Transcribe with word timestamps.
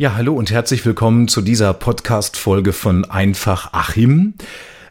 Ja, 0.00 0.14
hallo 0.14 0.32
und 0.32 0.50
herzlich 0.50 0.86
willkommen 0.86 1.28
zu 1.28 1.42
dieser 1.42 1.74
Podcast-Folge 1.74 2.72
von 2.72 3.04
Einfach 3.04 3.74
Achim. 3.74 4.32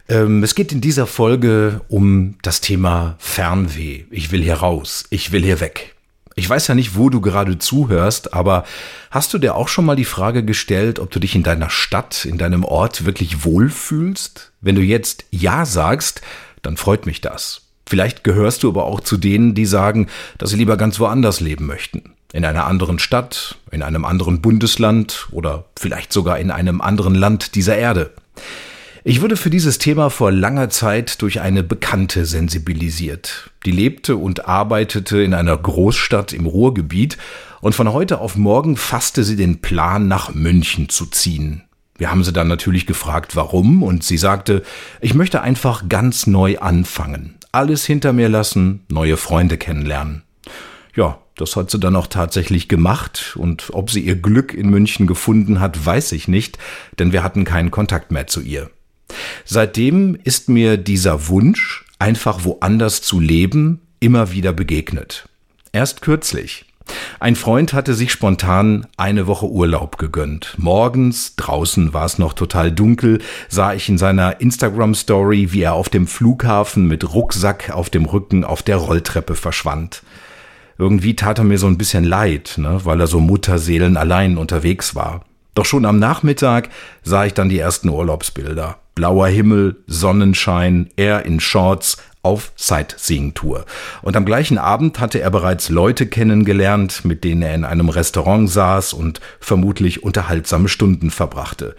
Ähm, 0.07 0.43
es 0.43 0.53
geht 0.53 0.71
in 0.71 0.81
dieser 0.81 1.07
Folge 1.07 1.81
um 1.87 2.35
das 2.43 2.61
Thema 2.61 3.15
Fernweh. 3.17 4.03
Ich 4.11 4.31
will 4.31 4.43
hier 4.43 4.57
raus. 4.57 5.05
Ich 5.09 5.31
will 5.31 5.41
hier 5.41 5.61
weg. 5.61 5.95
Ich 6.35 6.47
weiß 6.47 6.67
ja 6.67 6.75
nicht, 6.75 6.95
wo 6.95 7.09
du 7.09 7.21
gerade 7.21 7.57
zuhörst, 7.57 8.35
aber 8.35 8.65
hast 9.09 9.33
du 9.33 9.39
dir 9.39 9.55
auch 9.55 9.67
schon 9.67 9.85
mal 9.85 9.95
die 9.95 10.05
Frage 10.05 10.45
gestellt, 10.45 10.99
ob 10.99 11.09
du 11.09 11.17
dich 11.17 11.33
in 11.33 11.41
deiner 11.41 11.71
Stadt, 11.71 12.25
in 12.25 12.37
deinem 12.37 12.63
Ort 12.63 13.07
wirklich 13.07 13.43
wohlfühlst? 13.43 14.51
Wenn 14.61 14.75
du 14.75 14.83
jetzt 14.83 15.25
Ja 15.31 15.65
sagst, 15.65 16.21
dann 16.61 16.77
freut 16.77 17.07
mich 17.07 17.19
das. 17.19 17.63
Vielleicht 17.87 18.23
gehörst 18.23 18.61
du 18.61 18.69
aber 18.69 18.85
auch 18.85 18.99
zu 18.99 19.17
denen, 19.17 19.55
die 19.55 19.65
sagen, 19.65 20.05
dass 20.37 20.51
sie 20.51 20.57
lieber 20.57 20.77
ganz 20.77 20.99
woanders 20.99 21.39
leben 21.39 21.65
möchten 21.65 22.13
in 22.33 22.45
einer 22.45 22.65
anderen 22.65 22.99
Stadt, 22.99 23.57
in 23.71 23.81
einem 23.81 24.05
anderen 24.05 24.41
Bundesland 24.41 25.27
oder 25.31 25.65
vielleicht 25.77 26.13
sogar 26.13 26.39
in 26.39 26.51
einem 26.51 26.81
anderen 26.81 27.15
Land 27.15 27.55
dieser 27.55 27.77
Erde. 27.77 28.11
Ich 29.03 29.21
wurde 29.21 29.37
für 29.37 29.49
dieses 29.49 29.77
Thema 29.77 30.09
vor 30.09 30.31
langer 30.31 30.69
Zeit 30.69 31.21
durch 31.21 31.39
eine 31.39 31.63
Bekannte 31.63 32.25
sensibilisiert. 32.25 33.49
Die 33.65 33.71
lebte 33.71 34.17
und 34.17 34.47
arbeitete 34.47 35.21
in 35.21 35.33
einer 35.33 35.57
Großstadt 35.57 36.33
im 36.33 36.45
Ruhrgebiet 36.45 37.17
und 37.61 37.73
von 37.73 37.91
heute 37.93 38.19
auf 38.19 38.35
morgen 38.35 38.75
fasste 38.75 39.23
sie 39.23 39.35
den 39.35 39.61
Plan, 39.61 40.07
nach 40.07 40.33
München 40.33 40.89
zu 40.89 41.05
ziehen. 41.05 41.63
Wir 41.97 42.11
haben 42.11 42.23
sie 42.23 42.33
dann 42.33 42.47
natürlich 42.47 42.85
gefragt, 42.85 43.35
warum, 43.35 43.83
und 43.83 44.03
sie 44.03 44.17
sagte, 44.17 44.63
ich 45.01 45.13
möchte 45.13 45.41
einfach 45.41 45.89
ganz 45.89 46.27
neu 46.27 46.59
anfangen, 46.59 47.35
alles 47.51 47.85
hinter 47.85 48.13
mir 48.13 48.29
lassen, 48.29 48.85
neue 48.89 49.17
Freunde 49.17 49.57
kennenlernen. 49.57 50.23
Ja, 50.95 51.19
das 51.35 51.55
hat 51.55 51.71
sie 51.71 51.79
dann 51.79 51.95
auch 51.95 52.07
tatsächlich 52.07 52.67
gemacht 52.67 53.35
und 53.37 53.69
ob 53.71 53.91
sie 53.91 54.01
ihr 54.01 54.15
Glück 54.15 54.53
in 54.53 54.69
München 54.69 55.07
gefunden 55.07 55.59
hat, 55.59 55.85
weiß 55.85 56.11
ich 56.11 56.27
nicht, 56.27 56.57
denn 56.97 57.13
wir 57.13 57.23
hatten 57.23 57.45
keinen 57.45 57.71
Kontakt 57.71 58.11
mehr 58.11 58.27
zu 58.27 58.41
ihr. 58.41 58.69
Seitdem 59.45 60.17
ist 60.23 60.49
mir 60.49 60.77
dieser 60.77 61.27
Wunsch, 61.27 61.85
einfach 61.97 62.43
woanders 62.43 63.01
zu 63.01 63.19
leben, 63.19 63.81
immer 63.99 64.31
wieder 64.31 64.53
begegnet. 64.53 65.27
Erst 65.71 66.01
kürzlich. 66.01 66.65
Ein 67.19 67.35
Freund 67.35 67.73
hatte 67.73 67.93
sich 67.93 68.11
spontan 68.11 68.87
eine 68.97 69.27
Woche 69.27 69.45
Urlaub 69.45 69.97
gegönnt. 69.97 70.55
Morgens, 70.57 71.35
draußen 71.35 71.93
war 71.93 72.05
es 72.05 72.17
noch 72.17 72.33
total 72.33 72.71
dunkel, 72.71 73.19
sah 73.47 73.73
ich 73.73 73.87
in 73.89 73.99
seiner 73.99 74.41
Instagram-Story, 74.41 75.51
wie 75.51 75.61
er 75.61 75.73
auf 75.73 75.89
dem 75.89 76.07
Flughafen 76.07 76.87
mit 76.87 77.13
Rucksack 77.13 77.69
auf 77.69 77.91
dem 77.91 78.05
Rücken 78.05 78.43
auf 78.43 78.63
der 78.63 78.77
Rolltreppe 78.77 79.35
verschwand 79.35 80.01
irgendwie 80.79 81.15
tat 81.15 81.37
er 81.37 81.43
mir 81.43 81.59
so 81.59 81.67
ein 81.67 81.77
bisschen 81.77 82.05
leid, 82.05 82.55
ne, 82.57 82.79
weil 82.85 82.99
er 83.01 83.07
so 83.07 83.19
Mutterseelen 83.19 83.97
allein 83.97 84.37
unterwegs 84.37 84.95
war. 84.95 85.25
Doch 85.53 85.65
schon 85.65 85.85
am 85.85 85.99
Nachmittag 85.99 86.69
sah 87.03 87.25
ich 87.25 87.33
dann 87.33 87.49
die 87.49 87.59
ersten 87.59 87.89
Urlaubsbilder. 87.89 88.77
Blauer 88.95 89.27
Himmel, 89.27 89.83
Sonnenschein, 89.87 90.89
er 90.95 91.25
in 91.25 91.41
Shorts 91.41 91.97
auf 92.21 92.53
Sightseeing-Tour. 92.55 93.65
Und 94.01 94.15
am 94.15 94.25
gleichen 94.25 94.57
Abend 94.57 94.99
hatte 94.99 95.19
er 95.19 95.29
bereits 95.29 95.69
Leute 95.69 96.07
kennengelernt, 96.07 97.03
mit 97.03 97.23
denen 97.23 97.41
er 97.41 97.55
in 97.55 97.65
einem 97.65 97.89
Restaurant 97.89 98.49
saß 98.49 98.93
und 98.93 99.19
vermutlich 99.39 100.03
unterhaltsame 100.03 100.69
Stunden 100.69 101.11
verbrachte. 101.11 101.75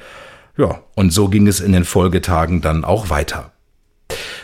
Ja, 0.56 0.80
und 0.94 1.10
so 1.10 1.28
ging 1.28 1.46
es 1.46 1.60
in 1.60 1.72
den 1.72 1.84
Folgetagen 1.84 2.60
dann 2.60 2.84
auch 2.84 3.08
weiter. 3.08 3.52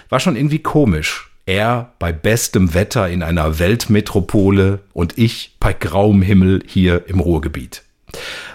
War 0.09 0.21
schon 0.21 0.37
irgendwie 0.37 0.61
komisch, 0.61 1.26
er 1.47 1.93
bei 2.01 2.13
bestem 2.13 2.75
Wetter 2.75 3.09
in 3.09 3.23
einer 3.23 3.59
Weltmetropole 3.59 4.81
und 4.93 5.17
ich 5.17 5.57
bei 5.61 5.73
grauem 5.73 6.21
Himmel 6.21 6.63
hier 6.67 7.09
im 7.09 7.21
Ruhrgebiet. 7.21 7.85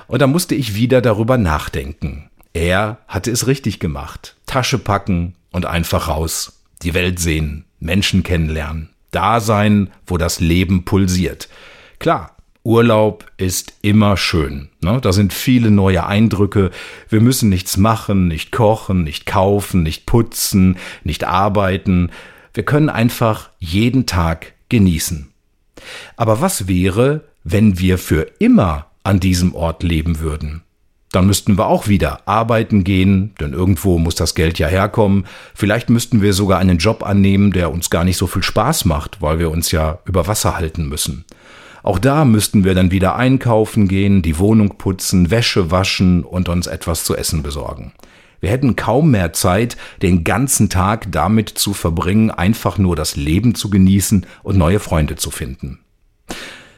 Und 0.07 0.21
da 0.21 0.27
musste 0.27 0.55
ich 0.55 0.75
wieder 0.75 1.01
darüber 1.01 1.37
nachdenken. 1.37 2.29
Er 2.53 2.97
hatte 3.07 3.31
es 3.31 3.47
richtig 3.47 3.79
gemacht. 3.79 4.35
Tasche 4.45 4.77
packen 4.77 5.35
und 5.51 5.65
einfach 5.65 6.09
raus. 6.09 6.61
Die 6.81 6.93
Welt 6.93 7.19
sehen, 7.19 7.63
Menschen 7.79 8.23
kennenlernen. 8.23 8.89
Da 9.11 9.39
sein, 9.39 9.89
wo 10.05 10.17
das 10.17 10.41
Leben 10.41 10.83
pulsiert. 10.83 11.47
Klar, 11.99 12.35
Urlaub 12.63 13.25
ist 13.37 13.73
immer 13.81 14.17
schön. 14.17 14.69
Ne? 14.81 14.99
Da 15.01 15.13
sind 15.13 15.33
viele 15.33 15.71
neue 15.71 16.05
Eindrücke. 16.05 16.71
Wir 17.09 17.21
müssen 17.21 17.49
nichts 17.49 17.77
machen, 17.77 18.27
nicht 18.27 18.51
kochen, 18.51 19.03
nicht 19.03 19.25
kaufen, 19.25 19.83
nicht 19.83 20.05
putzen, 20.05 20.77
nicht 21.03 21.23
arbeiten. 21.23 22.11
Wir 22.53 22.63
können 22.63 22.89
einfach 22.89 23.49
jeden 23.59 24.05
Tag 24.05 24.53
genießen. 24.69 25.31
Aber 26.17 26.41
was 26.41 26.67
wäre, 26.67 27.25
wenn 27.43 27.79
wir 27.79 27.97
für 27.97 28.27
immer 28.39 28.87
an 29.03 29.19
diesem 29.19 29.55
Ort 29.55 29.83
leben 29.83 30.19
würden? 30.19 30.63
Dann 31.11 31.27
müssten 31.27 31.57
wir 31.57 31.67
auch 31.67 31.87
wieder 31.87 32.25
arbeiten 32.25 32.85
gehen, 32.85 33.33
denn 33.39 33.51
irgendwo 33.51 33.97
muss 33.97 34.15
das 34.15 34.33
Geld 34.33 34.59
ja 34.59 34.67
herkommen. 34.67 35.25
Vielleicht 35.53 35.89
müssten 35.89 36.21
wir 36.21 36.33
sogar 36.33 36.59
einen 36.59 36.77
Job 36.77 37.03
annehmen, 37.03 37.51
der 37.51 37.71
uns 37.71 37.89
gar 37.89 38.05
nicht 38.05 38.17
so 38.17 38.27
viel 38.27 38.43
Spaß 38.43 38.85
macht, 38.85 39.21
weil 39.21 39.37
wir 39.37 39.51
uns 39.51 39.71
ja 39.71 39.99
über 40.05 40.27
Wasser 40.27 40.55
halten 40.55 40.87
müssen. 40.87 41.25
Auch 41.83 41.99
da 41.99 42.23
müssten 42.25 42.63
wir 42.63 42.75
dann 42.75 42.91
wieder 42.91 43.15
einkaufen 43.15 43.87
gehen, 43.87 44.21
die 44.21 44.37
Wohnung 44.37 44.77
putzen, 44.77 45.31
Wäsche 45.31 45.71
waschen 45.71 46.23
und 46.23 46.47
uns 46.47 46.67
etwas 46.67 47.03
zu 47.03 47.15
essen 47.17 47.43
besorgen. 47.43 47.91
Wir 48.41 48.49
hätten 48.49 48.75
kaum 48.75 49.11
mehr 49.11 49.33
Zeit, 49.33 49.77
den 50.01 50.23
ganzen 50.23 50.69
Tag 50.69 51.11
damit 51.11 51.49
zu 51.49 51.73
verbringen, 51.73 52.31
einfach 52.31 52.77
nur 52.77 52.95
das 52.95 53.15
Leben 53.15 53.55
zu 53.55 53.69
genießen 53.69 54.25
und 54.43 54.57
neue 54.57 54.79
Freunde 54.79 55.15
zu 55.15 55.31
finden. 55.31 55.79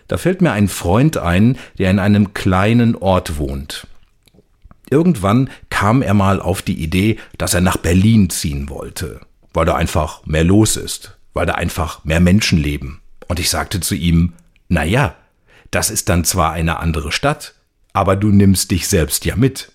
Da 0.09 0.17
fällt 0.17 0.41
mir 0.41 0.51
ein 0.51 0.67
Freund 0.67 1.17
ein, 1.17 1.57
der 1.79 1.89
in 1.89 1.99
einem 1.99 2.33
kleinen 2.33 2.95
Ort 2.95 3.37
wohnt. 3.37 3.87
Irgendwann 4.89 5.49
kam 5.69 6.01
er 6.01 6.13
mal 6.13 6.39
auf 6.39 6.61
die 6.61 6.83
Idee, 6.83 7.17
dass 7.37 7.53
er 7.53 7.61
nach 7.61 7.77
Berlin 7.77 8.29
ziehen 8.29 8.69
wollte, 8.69 9.21
weil 9.53 9.65
da 9.65 9.75
einfach 9.75 10.25
mehr 10.25 10.43
los 10.43 10.75
ist, 10.75 11.17
weil 11.33 11.45
da 11.45 11.53
einfach 11.53 12.03
mehr 12.03 12.19
Menschen 12.19 12.59
leben. 12.59 13.01
Und 13.27 13.39
ich 13.39 13.49
sagte 13.49 13.79
zu 13.79 13.95
ihm, 13.95 14.33
na 14.67 14.83
ja, 14.83 15.15
das 15.71 15.89
ist 15.89 16.09
dann 16.09 16.25
zwar 16.25 16.51
eine 16.51 16.77
andere 16.77 17.11
Stadt, 17.11 17.55
aber 17.93 18.15
du 18.15 18.27
nimmst 18.27 18.69
dich 18.69 18.87
selbst 18.87 19.25
ja 19.25 19.35
mit. 19.35 19.71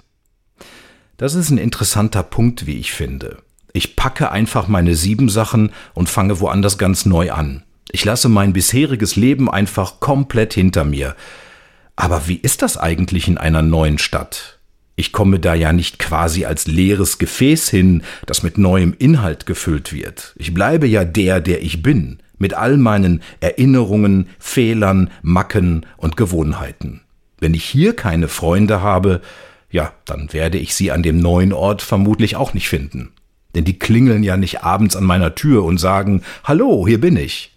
Das 1.18 1.34
ist 1.34 1.50
ein 1.50 1.58
interessanter 1.58 2.22
Punkt, 2.22 2.66
wie 2.66 2.78
ich 2.78 2.92
finde. 2.92 3.38
Ich 3.72 3.96
packe 3.96 4.30
einfach 4.30 4.68
meine 4.68 4.94
sieben 4.94 5.28
Sachen 5.28 5.72
und 5.92 6.08
fange 6.08 6.38
woanders 6.38 6.78
ganz 6.78 7.06
neu 7.06 7.32
an. 7.32 7.64
Ich 7.90 8.04
lasse 8.04 8.28
mein 8.28 8.52
bisheriges 8.52 9.16
Leben 9.16 9.50
einfach 9.50 9.98
komplett 9.98 10.54
hinter 10.54 10.84
mir. 10.84 11.16
Aber 11.96 12.28
wie 12.28 12.36
ist 12.36 12.62
das 12.62 12.76
eigentlich 12.76 13.26
in 13.26 13.36
einer 13.36 13.62
neuen 13.62 13.98
Stadt? 13.98 14.60
Ich 14.94 15.10
komme 15.12 15.40
da 15.40 15.54
ja 15.54 15.72
nicht 15.72 15.98
quasi 15.98 16.44
als 16.44 16.68
leeres 16.68 17.18
Gefäß 17.18 17.68
hin, 17.68 18.04
das 18.26 18.44
mit 18.44 18.56
neuem 18.56 18.94
Inhalt 18.96 19.44
gefüllt 19.44 19.92
wird. 19.92 20.34
Ich 20.36 20.54
bleibe 20.54 20.86
ja 20.86 21.04
der, 21.04 21.40
der 21.40 21.62
ich 21.62 21.82
bin, 21.82 22.20
mit 22.38 22.54
all 22.54 22.76
meinen 22.76 23.22
Erinnerungen, 23.40 24.28
Fehlern, 24.38 25.10
Macken 25.22 25.84
und 25.96 26.16
Gewohnheiten. 26.16 27.00
Wenn 27.40 27.54
ich 27.54 27.64
hier 27.64 27.96
keine 27.96 28.28
Freunde 28.28 28.82
habe, 28.82 29.20
ja, 29.70 29.92
dann 30.04 30.32
werde 30.32 30.58
ich 30.58 30.74
sie 30.74 30.90
an 30.90 31.02
dem 31.02 31.18
neuen 31.18 31.52
Ort 31.52 31.82
vermutlich 31.82 32.36
auch 32.36 32.54
nicht 32.54 32.68
finden. 32.68 33.12
Denn 33.54 33.64
die 33.64 33.78
klingeln 33.78 34.22
ja 34.22 34.36
nicht 34.36 34.62
abends 34.62 34.96
an 34.96 35.04
meiner 35.04 35.34
Tür 35.34 35.64
und 35.64 35.78
sagen, 35.78 36.22
Hallo, 36.44 36.86
hier 36.86 37.00
bin 37.00 37.16
ich. 37.16 37.52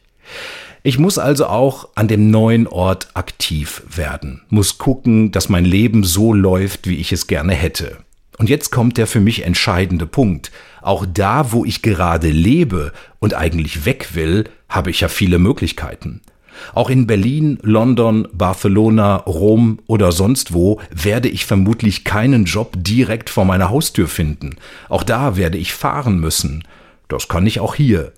Ich 0.83 0.97
muss 0.97 1.19
also 1.19 1.45
auch 1.45 1.89
an 1.93 2.07
dem 2.07 2.31
neuen 2.31 2.65
Ort 2.65 3.09
aktiv 3.13 3.83
werden, 3.87 4.41
muss 4.49 4.79
gucken, 4.79 5.31
dass 5.31 5.47
mein 5.47 5.65
Leben 5.65 6.03
so 6.03 6.33
läuft, 6.33 6.87
wie 6.87 6.95
ich 6.95 7.11
es 7.11 7.27
gerne 7.27 7.53
hätte. 7.53 7.97
Und 8.39 8.49
jetzt 8.49 8.71
kommt 8.71 8.97
der 8.97 9.05
für 9.05 9.19
mich 9.19 9.43
entscheidende 9.43 10.07
Punkt. 10.07 10.51
Auch 10.81 11.05
da, 11.05 11.51
wo 11.51 11.65
ich 11.65 11.83
gerade 11.83 12.29
lebe 12.29 12.91
und 13.19 13.35
eigentlich 13.35 13.85
weg 13.85 14.15
will, 14.15 14.45
habe 14.67 14.89
ich 14.89 15.01
ja 15.01 15.09
viele 15.09 15.37
Möglichkeiten. 15.37 16.21
Auch 16.73 16.89
in 16.89 17.07
Berlin, 17.07 17.59
London, 17.61 18.27
Barcelona, 18.33 19.17
Rom 19.17 19.79
oder 19.87 20.11
sonst 20.11 20.53
wo 20.53 20.79
werde 20.91 21.29
ich 21.29 21.45
vermutlich 21.45 22.03
keinen 22.03 22.45
Job 22.45 22.73
direkt 22.77 23.29
vor 23.29 23.45
meiner 23.45 23.69
Haustür 23.69 24.07
finden. 24.07 24.55
Auch 24.89 25.03
da 25.03 25.37
werde 25.37 25.57
ich 25.57 25.73
fahren 25.73 26.19
müssen. 26.19 26.63
Das 27.07 27.27
kann 27.27 27.47
ich 27.47 27.59
auch 27.59 27.75
hier. 27.75 28.13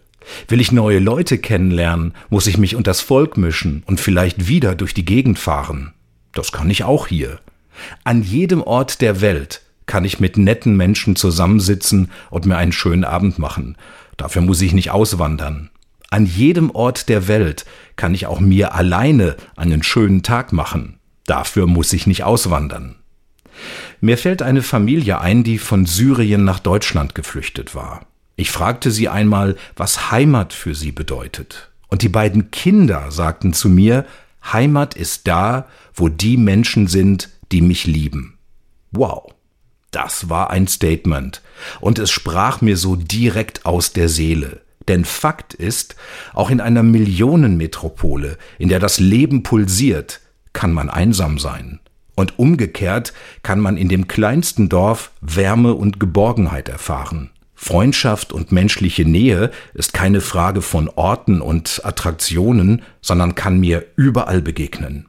Will 0.47 0.61
ich 0.61 0.71
neue 0.71 0.99
Leute 0.99 1.37
kennenlernen, 1.37 2.13
muss 2.29 2.47
ich 2.47 2.57
mich 2.57 2.75
unters 2.75 3.01
Volk 3.01 3.37
mischen 3.37 3.83
und 3.85 3.99
vielleicht 3.99 4.47
wieder 4.47 4.75
durch 4.75 4.93
die 4.93 5.05
Gegend 5.05 5.39
fahren. 5.39 5.93
Das 6.31 6.51
kann 6.51 6.69
ich 6.69 6.83
auch 6.83 7.07
hier. 7.07 7.39
An 8.03 8.23
jedem 8.23 8.61
Ort 8.61 9.01
der 9.01 9.21
Welt 9.21 9.61
kann 9.85 10.05
ich 10.05 10.19
mit 10.19 10.37
netten 10.37 10.77
Menschen 10.77 11.15
zusammensitzen 11.15 12.09
und 12.29 12.45
mir 12.45 12.57
einen 12.57 12.71
schönen 12.71 13.03
Abend 13.03 13.39
machen. 13.39 13.77
Dafür 14.17 14.41
muss 14.41 14.61
ich 14.61 14.73
nicht 14.73 14.91
auswandern. 14.91 15.69
An 16.13 16.27
jedem 16.27 16.69
Ort 16.69 17.09
der 17.09 17.27
Welt 17.27 17.65
kann 17.95 18.13
ich 18.13 18.27
auch 18.27 18.39
mir 18.39 18.75
alleine 18.75 19.35
einen 19.55 19.81
schönen 19.81 20.21
Tag 20.21 20.53
machen. 20.53 20.99
Dafür 21.25 21.65
muss 21.65 21.91
ich 21.91 22.05
nicht 22.05 22.23
auswandern. 22.23 22.97
Mir 23.99 24.19
fällt 24.19 24.43
eine 24.43 24.61
Familie 24.61 25.21
ein, 25.21 25.43
die 25.43 25.57
von 25.57 25.87
Syrien 25.87 26.43
nach 26.43 26.59
Deutschland 26.59 27.15
geflüchtet 27.15 27.73
war. 27.73 28.05
Ich 28.35 28.51
fragte 28.51 28.91
sie 28.91 29.09
einmal, 29.09 29.55
was 29.75 30.11
Heimat 30.11 30.53
für 30.53 30.75
sie 30.75 30.91
bedeutet. 30.91 31.71
Und 31.87 32.03
die 32.03 32.09
beiden 32.09 32.51
Kinder 32.51 33.09
sagten 33.09 33.51
zu 33.51 33.67
mir, 33.67 34.05
Heimat 34.45 34.93
ist 34.93 35.27
da, 35.27 35.65
wo 35.95 36.09
die 36.09 36.37
Menschen 36.37 36.85
sind, 36.85 37.29
die 37.51 37.61
mich 37.61 37.87
lieben. 37.87 38.37
Wow, 38.91 39.33
das 39.89 40.29
war 40.29 40.51
ein 40.51 40.67
Statement. 40.67 41.41
Und 41.81 41.97
es 41.97 42.11
sprach 42.11 42.61
mir 42.61 42.77
so 42.77 42.95
direkt 42.95 43.65
aus 43.65 43.93
der 43.93 44.09
Seele. 44.09 44.61
Denn 44.87 45.05
Fakt 45.05 45.53
ist, 45.53 45.95
auch 46.33 46.49
in 46.49 46.61
einer 46.61 46.83
Millionenmetropole, 46.83 48.37
in 48.59 48.69
der 48.69 48.79
das 48.79 48.99
Leben 48.99 49.43
pulsiert, 49.43 50.21
kann 50.51 50.73
man 50.73 50.89
einsam 50.89 51.39
sein. 51.39 51.79
Und 52.15 52.37
umgekehrt 52.37 53.13
kann 53.41 53.59
man 53.59 53.77
in 53.77 53.89
dem 53.89 54.07
kleinsten 54.07 54.69
Dorf 54.69 55.11
Wärme 55.21 55.73
und 55.73 55.99
Geborgenheit 55.99 56.69
erfahren. 56.69 57.31
Freundschaft 57.55 58.33
und 58.33 58.51
menschliche 58.51 59.05
Nähe 59.05 59.49
ist 59.73 59.93
keine 59.93 60.21
Frage 60.21 60.61
von 60.61 60.89
Orten 60.89 61.41
und 61.41 61.81
Attraktionen, 61.83 62.81
sondern 63.01 63.35
kann 63.35 63.59
mir 63.59 63.85
überall 63.95 64.41
begegnen. 64.41 65.07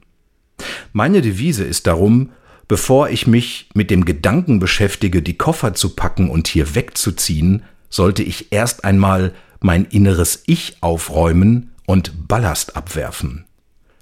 Meine 0.93 1.21
Devise 1.21 1.65
ist 1.65 1.89
darum, 1.89 2.31
bevor 2.69 3.11
ich 3.11 3.27
mich 3.27 3.69
mit 3.75 3.91
dem 3.91 4.05
Gedanken 4.05 4.61
beschäftige, 4.61 5.21
die 5.21 5.37
Koffer 5.37 5.75
zu 5.75 5.97
packen 5.97 6.31
und 6.31 6.47
hier 6.47 6.75
wegzuziehen, 6.75 7.65
sollte 7.91 8.23
ich 8.23 8.53
erst 8.53 8.85
einmal 8.85 9.33
mein 9.65 9.87
inneres 9.87 10.43
Ich 10.45 10.77
aufräumen 10.83 11.71
und 11.87 12.29
Ballast 12.29 12.77
abwerfen. 12.77 13.47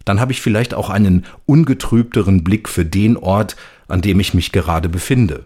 Dann 0.05 0.19
habe 0.19 0.33
ich 0.33 0.41
vielleicht 0.41 0.75
auch 0.75 0.91
einen 0.91 1.25
ungetrübteren 1.47 2.43
Blick 2.43 2.69
für 2.69 2.85
den 2.85 3.17
Ort, 3.17 3.55
an 3.87 4.01
dem 4.01 4.19
ich 4.19 4.35
mich 4.35 4.51
gerade 4.51 4.89
befinde. 4.89 5.45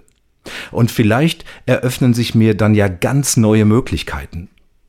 Und 0.70 0.90
vielleicht 0.90 1.44
eröffnen 1.66 2.14
sich 2.14 2.34
mir 2.34 2.56
dann 2.56 2.74
ja 2.74 2.88
ganz 2.88 3.36
neue 3.36 3.66
Möglichkeiten. 3.66 4.48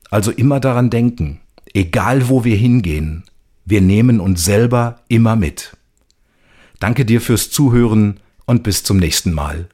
Also 0.09 0.31
immer 0.31 0.61
daran 0.61 0.89
denken, 0.89 1.41
egal 1.73 2.29
wo 2.29 2.45
wir 2.45 2.55
hingehen, 2.55 3.25
wir 3.65 3.81
nehmen 3.81 4.21
uns 4.21 4.45
selber 4.45 5.01
immer 5.09 5.35
mit. 5.35 5.75
Danke 6.79 7.03
dir 7.03 7.19
fürs 7.19 7.49
Zuhören 7.49 8.21
und 8.45 8.63
bis 8.63 8.83
zum 8.83 8.95
nächsten 8.95 9.33
Mal. 9.33 9.67